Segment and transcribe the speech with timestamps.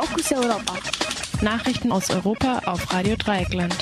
[0.00, 0.74] Fokus Europa.
[1.42, 3.74] Nachrichten aus Europa auf Radio Dreieckland.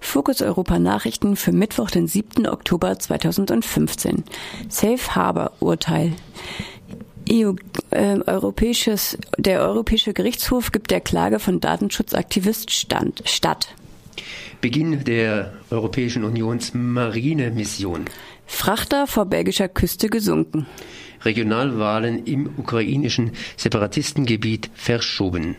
[0.00, 2.46] Fokus Europa Nachrichten für Mittwoch, den 7.
[2.46, 4.24] Oktober 2015.
[4.70, 6.14] Safe Harbor Urteil.
[7.30, 7.56] EU,
[7.90, 13.74] äh, Europäisches, der Europäische Gerichtshof gibt der Klage von Datenschutzaktivist stand, statt.
[14.62, 18.06] Beginn der Europäischen Unions Marinemission.
[18.46, 20.66] Frachter vor belgischer Küste gesunken.
[21.26, 25.56] Regionalwahlen im ukrainischen Separatistengebiet verschoben.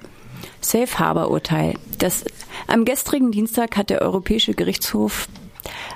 [0.62, 1.76] Safe Harbor Urteil.
[2.00, 2.26] Das,
[2.66, 5.28] am gestrigen Dienstag hat der Europäische Gerichtshof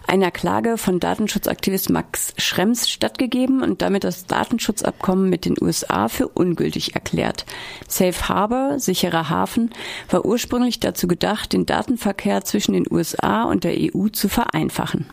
[0.07, 6.27] einer Klage von Datenschutzaktivist Max Schrems stattgegeben und damit das Datenschutzabkommen mit den USA für
[6.27, 7.45] ungültig erklärt.
[7.87, 9.71] Safe Harbor, sicherer Hafen,
[10.09, 15.05] war ursprünglich dazu gedacht, den Datenverkehr zwischen den USA und der EU zu vereinfachen.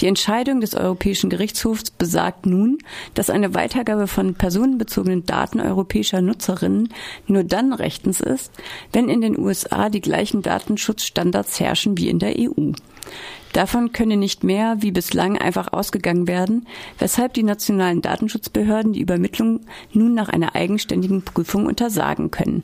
[0.00, 2.78] Die Entscheidung des Europäischen Gerichtshofs besagt nun,
[3.14, 6.92] dass eine Weitergabe von personenbezogenen Daten europäischer Nutzerinnen
[7.26, 8.52] nur dann rechtens ist,
[8.92, 12.72] wenn in den USA die gleichen Datenschutzstandards herrschen wie in der EU.
[13.52, 16.66] Davon könne nicht mehr wie bislang einfach ausgegangen werden,
[16.98, 19.60] weshalb die nationalen Datenschutzbehörden die Übermittlung
[19.92, 22.62] nun nach einer eigenständigen Prüfung untersagen können.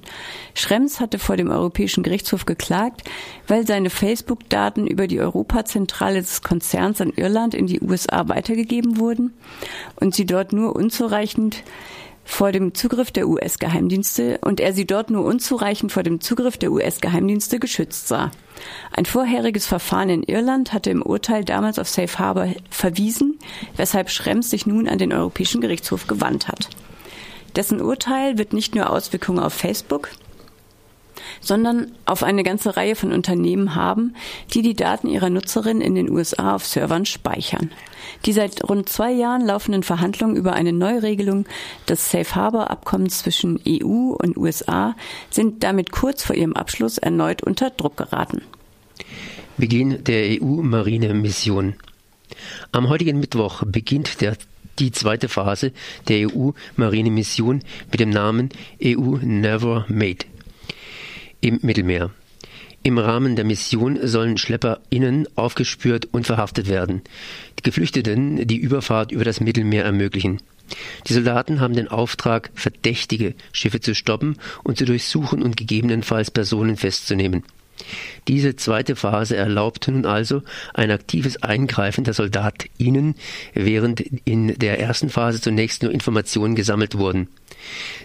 [0.55, 3.03] Schrems hatte vor dem Europäischen Gerichtshof geklagt,
[3.49, 9.35] weil seine Facebook-Daten über die Europazentrale des Konzerns an Irland in die USA weitergegeben wurden
[9.97, 11.65] und sie dort nur unzureichend
[12.27, 16.73] vor dem Zugriff der US-Geheimdienste und er sie dort nur unzureichend vor dem Zugriff der
[16.73, 18.33] US-Geheimdienste geschützt sah.
[18.91, 23.39] Ein vorheriges Verfahren in Irland hatte im Urteil damals auf Safe Harbor verwiesen,
[23.77, 26.69] weshalb Schrems sich nun an den Europäischen Gerichtshof gewandt hat.
[27.55, 30.11] Dessen Urteil wird nicht nur Auswirkungen auf Facebook,
[31.47, 34.15] sondern auf eine ganze Reihe von Unternehmen haben,
[34.53, 37.71] die die Daten ihrer Nutzerinnen in den USA auf Servern speichern.
[38.25, 41.47] Die seit rund zwei Jahren laufenden Verhandlungen über eine Neuregelung
[41.89, 44.97] des Safe Harbor Abkommens zwischen EU und USA
[45.31, 48.43] sind damit kurz vor ihrem Abschluss erneut unter Druck geraten.
[49.57, 51.75] Beginn der EU-Marine-Mission.
[52.73, 54.37] Am heutigen Mittwoch beginnt der
[54.81, 55.73] die zweite Phase
[56.09, 58.51] der EU-Marine-Mission mit dem Namen
[58.83, 60.27] EU Never Made
[61.41, 62.11] im Mittelmeer.
[62.83, 67.03] Im Rahmen der Mission sollen SchlepperInnen aufgespürt und verhaftet werden,
[67.59, 70.41] die Geflüchteten die Überfahrt über das Mittelmeer ermöglichen.
[71.07, 76.77] Die Soldaten haben den Auftrag, verdächtige Schiffe zu stoppen und zu durchsuchen und gegebenenfalls Personen
[76.77, 77.45] festzunehmen.
[78.29, 80.43] Diese zweite Phase erlaubt nun also
[80.75, 83.15] ein aktives Eingreifen der SoldatInnen,
[83.55, 87.29] während in der ersten Phase zunächst nur Informationen gesammelt wurden.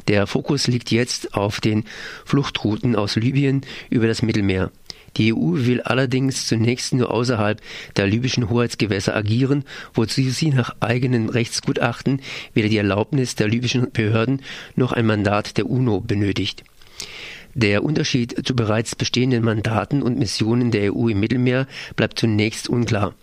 [0.07, 1.85] Der Fokus liegt jetzt auf den
[2.25, 4.71] Fluchtrouten aus Libyen über das Mittelmeer.
[5.17, 7.59] Die EU will allerdings zunächst nur außerhalb
[7.97, 12.21] der libyschen Hoheitsgewässer agieren, wozu sie nach eigenen Rechtsgutachten
[12.53, 14.41] weder die Erlaubnis der libyschen Behörden
[14.75, 16.63] noch ein Mandat der UNO benötigt.
[17.53, 23.13] Der Unterschied zu bereits bestehenden Mandaten und Missionen der EU im Mittelmeer bleibt zunächst unklar.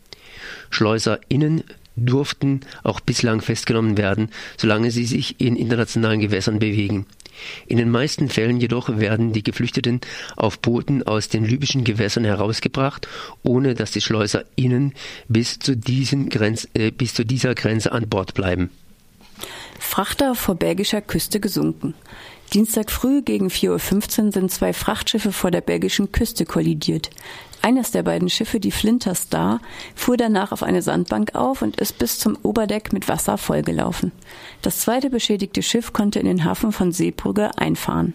[0.70, 1.64] SchleuserInnen
[1.96, 7.06] durften auch bislang festgenommen werden, solange sie sich in internationalen Gewässern bewegen.
[7.66, 10.00] In den meisten Fällen jedoch werden die Geflüchteten
[10.36, 13.06] auf Booten aus den libyschen Gewässern herausgebracht,
[13.42, 14.94] ohne dass die SchleuserInnen
[15.28, 18.70] bis zu, Grenz, äh, bis zu dieser Grenze an Bord bleiben.
[19.78, 21.94] Frachter vor belgischer Küste gesunken.
[22.54, 27.10] Dienstag früh gegen 4.15 Uhr sind zwei Frachtschiffe vor der belgischen Küste kollidiert.
[27.60, 29.60] Eines der beiden Schiffe, die Flinter Star,
[29.94, 34.12] fuhr danach auf eine Sandbank auf und ist bis zum Oberdeck mit Wasser vollgelaufen.
[34.62, 38.14] Das zweite beschädigte Schiff konnte in den Hafen von Seebrügge einfahren.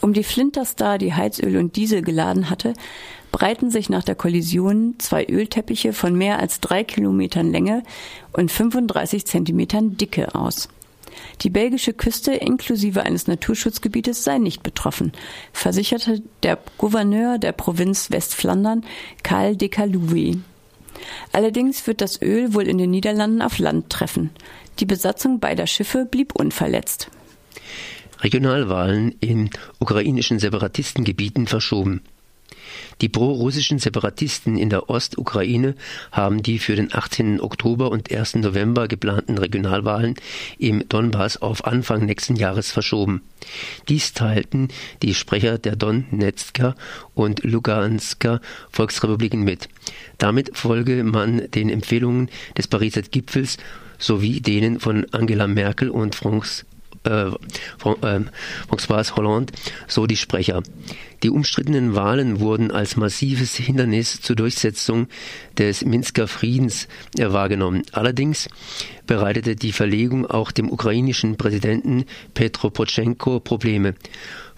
[0.00, 2.72] Um die Flinter Star, die Heizöl und Diesel geladen hatte,
[3.30, 7.84] breiten sich nach der Kollision zwei Ölteppiche von mehr als drei Kilometern Länge
[8.32, 10.68] und 35 Zentimetern Dicke aus.
[11.42, 15.12] Die belgische Küste inklusive eines Naturschutzgebietes sei nicht betroffen,
[15.52, 18.84] versicherte der Gouverneur der Provinz Westflandern
[19.22, 20.38] Karl de Calouwe.
[21.32, 24.30] Allerdings wird das Öl wohl in den Niederlanden auf Land treffen.
[24.78, 27.10] Die Besatzung beider Schiffe blieb unverletzt.
[28.20, 32.02] Regionalwahlen in ukrainischen Separatistengebieten verschoben.
[33.00, 35.74] Die pro-russischen Separatisten in der Ostukraine
[36.12, 37.40] haben die für den 18.
[37.40, 38.36] Oktober und 1.
[38.36, 40.14] November geplanten Regionalwahlen
[40.58, 43.22] im Donbass auf Anfang nächsten Jahres verschoben.
[43.88, 44.68] Dies teilten
[45.02, 46.74] die Sprecher der Donetsker
[47.14, 49.68] und Lugansker Volksrepubliken mit.
[50.18, 53.56] Damit folge man den Empfehlungen des Pariser Gipfels
[53.98, 56.64] sowie denen von Angela Merkel und Franz,
[57.04, 57.26] äh,
[57.78, 59.52] François Hollande,
[59.86, 60.62] so die Sprecher.
[61.22, 65.08] Die umstrittenen Wahlen wurden als massives Hindernis zur Durchsetzung
[65.58, 66.88] des Minsker Friedens
[67.18, 67.82] wahrgenommen.
[67.92, 68.48] Allerdings
[69.06, 73.94] bereitete die Verlegung auch dem ukrainischen Präsidenten Petro Poroshenko Probleme.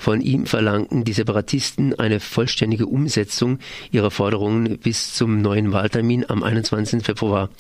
[0.03, 3.61] Von ihm verlangten die Separatisten eine vollständige Umsetzung
[3.93, 7.05] ihrer Forderungen bis zum neuen Wahltermin am 21.
[7.05, 7.51] Februar.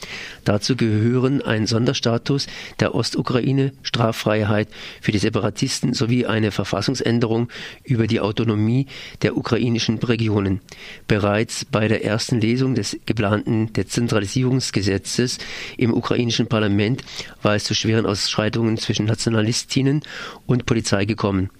[0.44, 2.48] Dazu gehören ein Sonderstatus
[2.80, 4.66] der Ostukraine, Straffreiheit
[5.00, 7.48] für die Separatisten sowie eine Verfassungsänderung
[7.84, 8.88] über die Autonomie
[9.22, 10.60] der ukrainischen Regionen.
[11.08, 15.38] Bereits bei der ersten Lesung des geplanten Dezentralisierungsgesetzes
[15.76, 17.02] im ukrainischen Parlament
[17.42, 20.02] war es zu schweren Ausschreitungen zwischen Nationalistinnen
[20.46, 21.50] und Polizei gekommen.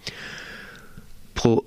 [1.34, 1.64] Pro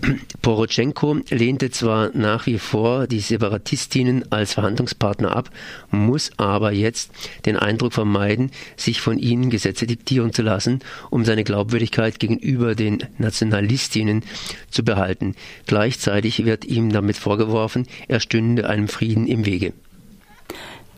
[0.42, 5.50] Porochenko lehnte zwar nach wie vor die Separatistinnen als Verhandlungspartner ab,
[5.90, 7.10] muss aber jetzt
[7.46, 13.04] den Eindruck vermeiden, sich von ihnen Gesetze diktieren zu lassen, um seine Glaubwürdigkeit gegenüber den
[13.18, 14.22] Nationalistinnen
[14.70, 15.34] zu behalten.
[15.66, 19.72] Gleichzeitig wird ihm damit vorgeworfen, er stünde einem Frieden im Wege.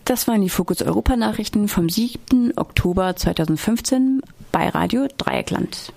[0.05, 2.57] Das waren die Fokus Europa Nachrichten vom 7.
[2.57, 4.23] Oktober 2015
[4.53, 5.93] bei Radio Dreieckland.